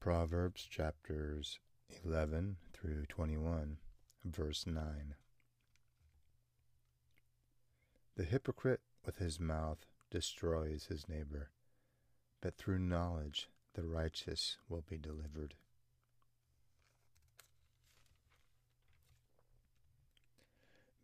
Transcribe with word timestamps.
Proverbs 0.00 0.62
chapters 0.64 1.58
11 2.06 2.56
through 2.72 3.04
21, 3.10 3.76
verse 4.24 4.66
9. 4.66 5.14
The 8.16 8.24
hypocrite 8.24 8.80
with 9.04 9.18
his 9.18 9.38
mouth 9.38 9.84
destroys 10.10 10.86
his 10.86 11.06
neighbor, 11.06 11.50
but 12.40 12.56
through 12.56 12.78
knowledge 12.78 13.50
the 13.74 13.82
righteous 13.82 14.56
will 14.70 14.82
be 14.88 14.96
delivered. 14.96 15.52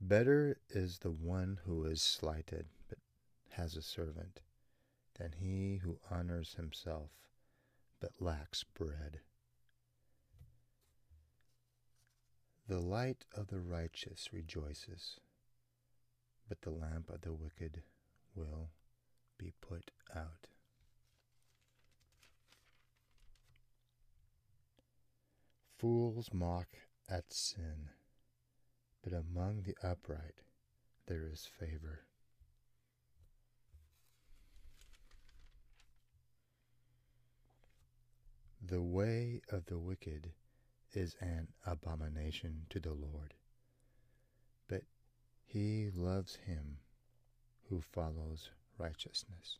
Better 0.00 0.56
is 0.70 1.00
the 1.00 1.10
one 1.10 1.58
who 1.66 1.84
is 1.84 2.00
slighted 2.00 2.64
but 2.88 2.98
has 3.50 3.76
a 3.76 3.82
servant 3.82 4.40
than 5.18 5.34
he 5.38 5.82
who 5.84 5.98
honors 6.10 6.54
himself 6.54 7.10
but 8.00 8.12
lacks 8.20 8.64
bread. 8.64 9.20
The 12.68 12.80
light 12.80 13.24
of 13.34 13.46
the 13.46 13.60
righteous 13.60 14.30
rejoices, 14.32 15.20
but 16.48 16.62
the 16.62 16.70
lamp 16.70 17.10
of 17.10 17.20
the 17.20 17.32
wicked 17.32 17.82
will 18.34 18.70
be 19.38 19.52
put 19.60 19.90
out. 20.14 20.48
Fools 25.78 26.30
mock 26.32 26.68
at 27.08 27.32
sin, 27.32 27.90
but 29.02 29.12
among 29.12 29.62
the 29.62 29.76
upright 29.86 30.40
there 31.06 31.28
is 31.30 31.46
favor. 31.46 32.00
The 38.76 38.82
way 38.82 39.40
of 39.50 39.64
the 39.64 39.78
wicked 39.78 40.34
is 40.92 41.16
an 41.18 41.48
abomination 41.64 42.66
to 42.68 42.78
the 42.78 42.92
Lord, 42.92 43.32
but 44.68 44.82
he 45.46 45.88
loves 45.94 46.36
him 46.36 46.76
who 47.70 47.80
follows 47.80 48.50
righteousness. 48.76 49.56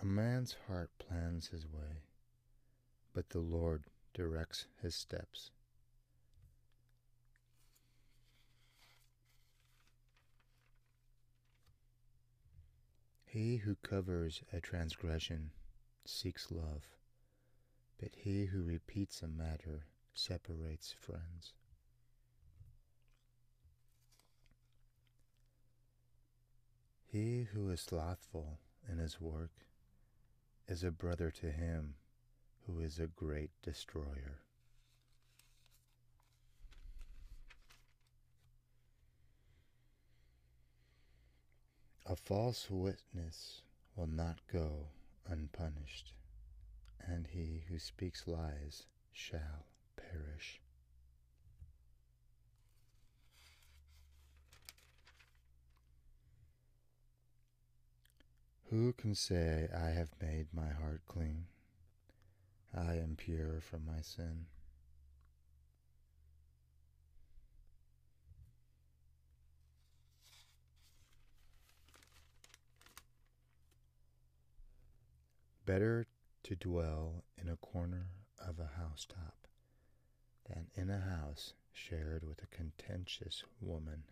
A 0.00 0.06
man's 0.06 0.56
heart 0.66 0.92
plans 0.98 1.48
his 1.48 1.66
way, 1.66 2.04
but 3.12 3.28
the 3.28 3.40
Lord 3.40 3.84
directs 4.14 4.64
his 4.80 4.94
steps. 4.94 5.50
He 13.34 13.56
who 13.56 13.74
covers 13.82 14.44
a 14.52 14.60
transgression 14.60 15.50
seeks 16.04 16.52
love, 16.52 16.86
but 17.98 18.14
he 18.14 18.44
who 18.44 18.62
repeats 18.62 19.22
a 19.22 19.26
matter 19.26 19.86
separates 20.12 20.92
friends. 20.92 21.52
He 27.02 27.48
who 27.52 27.70
is 27.70 27.80
slothful 27.80 28.60
in 28.88 28.98
his 28.98 29.20
work 29.20 29.66
is 30.68 30.84
a 30.84 30.92
brother 30.92 31.32
to 31.32 31.50
him 31.50 31.96
who 32.68 32.78
is 32.78 33.00
a 33.00 33.08
great 33.08 33.50
destroyer. 33.64 34.42
A 42.14 42.16
false 42.16 42.70
witness 42.70 43.62
will 43.96 44.06
not 44.06 44.38
go 44.46 44.86
unpunished, 45.26 46.12
and 47.04 47.26
he 47.26 47.64
who 47.68 47.80
speaks 47.80 48.28
lies 48.28 48.86
shall 49.12 49.66
perish. 49.96 50.60
Who 58.70 58.92
can 58.92 59.16
say, 59.16 59.68
I 59.76 59.88
have 59.88 60.10
made 60.22 60.46
my 60.54 60.68
heart 60.68 61.00
clean? 61.08 61.46
I 62.72 62.94
am 62.94 63.16
pure 63.16 63.60
from 63.60 63.84
my 63.84 64.02
sin. 64.02 64.46
Better 75.66 76.06
to 76.42 76.54
dwell 76.54 77.24
in 77.40 77.48
a 77.48 77.56
corner 77.56 78.08
of 78.38 78.58
a 78.58 78.70
housetop 78.76 79.48
than 80.46 80.66
in 80.74 80.90
a 80.90 81.00
house 81.00 81.54
shared 81.72 82.22
with 82.22 82.42
a 82.42 82.54
contentious 82.54 83.42
woman. 83.60 84.04